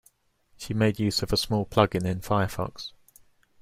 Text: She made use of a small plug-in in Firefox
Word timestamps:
She 0.57 0.73
made 0.73 0.97
use 0.99 1.21
of 1.21 1.31
a 1.31 1.37
small 1.37 1.63
plug-in 1.63 2.07
in 2.07 2.21
Firefox 2.21 2.93